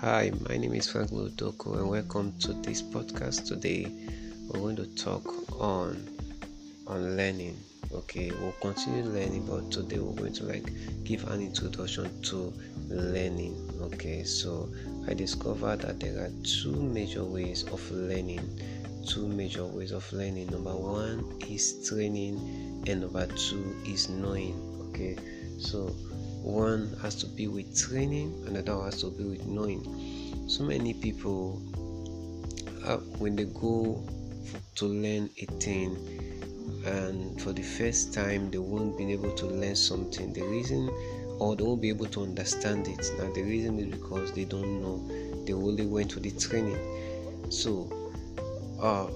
[0.00, 3.44] Hi, my name is Frank Lutoko, and welcome to this podcast.
[3.46, 3.86] Today,
[4.48, 5.22] we're going to talk
[5.60, 6.08] on
[6.86, 7.58] on learning.
[7.92, 10.72] Okay, we'll continue learning, but today we're going to like
[11.04, 12.50] give an introduction to
[12.88, 13.54] learning.
[13.82, 14.72] Okay, so
[15.06, 18.40] I discovered that there are two major ways of learning.
[19.06, 20.46] Two major ways of learning.
[20.46, 22.38] Number one is training,
[22.86, 24.54] and number two is knowing.
[24.88, 25.18] Okay,
[25.58, 25.94] so
[26.42, 29.84] one has to be with training another has to be with knowing.
[30.48, 31.62] So many people
[32.84, 34.02] uh, when they go
[34.76, 35.96] to learn a thing
[36.86, 40.32] and for the first time they won't be able to learn something.
[40.32, 40.88] The reason
[41.38, 43.10] or they won't be able to understand it.
[43.18, 45.44] Now the reason is because they don't know.
[45.44, 46.78] They only went to the training.
[47.50, 47.90] So
[48.80, 49.08] uh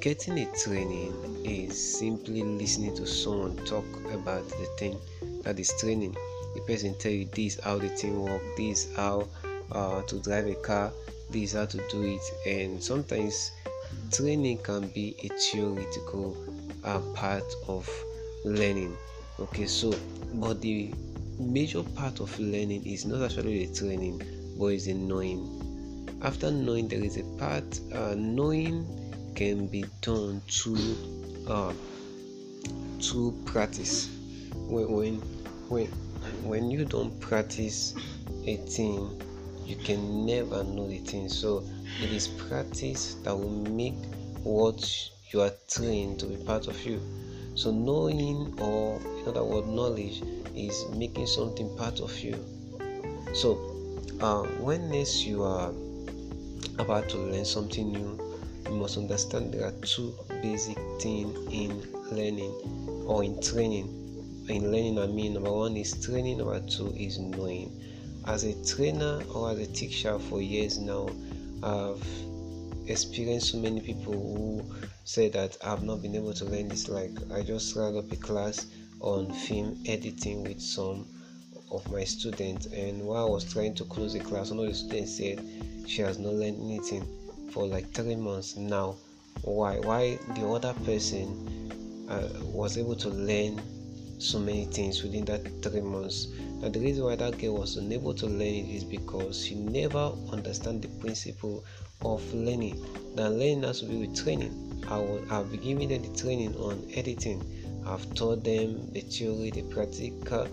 [0.00, 4.98] getting a training is simply listening to someone talk about the thing
[5.42, 6.14] that is training
[6.54, 9.28] the person tell you this how the thing work this how
[9.72, 10.92] uh, to drive a car
[11.30, 12.48] this how to do it.
[12.50, 13.52] And sometimes
[14.12, 16.36] training can be a theoretical
[16.84, 17.88] uh, part of
[18.44, 18.96] learning.
[19.40, 19.92] Okay so
[20.34, 20.92] but the
[21.38, 24.22] major part of learning is not actually the training
[24.58, 25.54] but is the knowing.
[26.22, 28.86] After knowing there is a part uh, knowing
[29.36, 30.96] can be done through
[31.46, 31.72] uh,
[33.44, 34.08] practice.
[34.66, 35.14] When when
[35.68, 35.88] when
[36.42, 37.94] when you don't practice
[38.46, 39.20] a thing
[39.68, 41.28] you can never know the thing.
[41.28, 41.62] So
[42.00, 43.96] it is practice that will make
[44.42, 44.82] what
[45.30, 47.02] you are trained to be part of you.
[47.54, 50.22] So knowing or in other words knowledge
[50.56, 52.42] is making something part of you.
[53.34, 53.58] So
[54.20, 55.70] uh, when next you are
[56.78, 58.18] about to learn something new
[58.68, 62.52] you must understand there are two basic things in learning
[63.06, 63.97] or in training
[64.48, 67.70] in learning, I mean, number one is training, number two is knowing.
[68.26, 71.08] As a trainer or as a teacher for years now,
[71.62, 72.06] I've
[72.86, 74.64] experienced so many people who
[75.04, 76.88] say that I've not been able to learn this.
[76.88, 78.66] Like, I just ran up a class
[79.00, 81.06] on film editing with some
[81.70, 84.74] of my students, and while I was trying to close the class, one of the
[84.74, 85.44] students said
[85.86, 87.06] she has not learned anything
[87.52, 88.96] for like three months now.
[89.42, 89.78] Why?
[89.78, 93.60] Why the other person uh, was able to learn
[94.18, 96.28] so many things within that three months.
[96.60, 100.12] Now, the reason why that girl was unable to learn it is because she never
[100.32, 101.64] understand the principle
[102.02, 102.84] of learning.
[103.14, 104.84] Now, learning has to be with training.
[104.88, 107.44] I will, I'll be giving them the training on editing.
[107.86, 110.48] I've taught them the theory, the practical,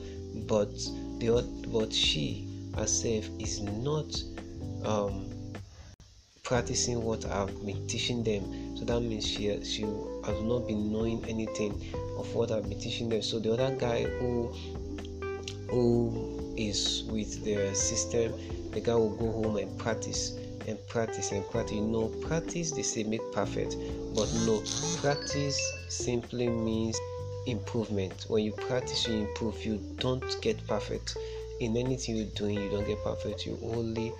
[0.47, 0.73] but
[1.19, 4.15] the but she herself is not
[4.83, 5.29] um,
[6.43, 8.77] practicing what I've been teaching them.
[8.77, 9.85] So that means she she
[10.25, 11.71] has not been knowing anything
[12.17, 13.21] of what I've been teaching them.
[13.21, 14.53] So the other guy who
[15.69, 18.33] who is with the system,
[18.71, 20.37] the guy will go home and practice
[20.67, 21.75] and practice and practice.
[21.75, 23.75] You know, practice they say make perfect,
[24.15, 24.63] but no,
[25.01, 25.59] practice
[25.89, 26.99] simply means
[27.45, 28.25] improvement.
[28.27, 29.63] When you practice, you improve.
[29.65, 31.17] You don't get perfect
[31.59, 32.55] in anything you're doing.
[32.55, 33.45] You don't get perfect.
[33.45, 34.13] You only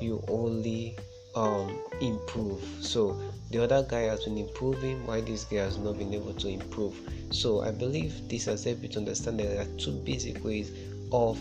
[0.00, 0.96] you only
[1.34, 2.62] um improve.
[2.80, 3.20] So
[3.50, 6.94] the other guy has been improving while this guy has not been able to improve.
[7.30, 10.72] So i believe this has helped you to understand that there are two basic ways
[11.12, 11.38] of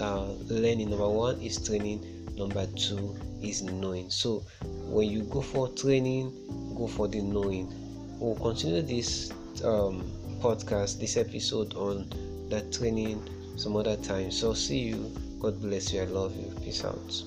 [0.00, 0.90] uh, learning.
[0.90, 2.04] Number one is training.
[2.36, 4.10] Number two is knowing.
[4.10, 4.44] So
[4.86, 6.32] when you go for training
[6.74, 7.72] go for the knowing.
[8.18, 9.30] We'll continue this
[9.64, 12.08] um, podcast this episode on
[12.50, 13.22] that training
[13.56, 14.30] some other time.
[14.30, 15.14] So see you.
[15.40, 16.02] God bless you.
[16.02, 16.52] I love you.
[16.62, 17.22] Peace out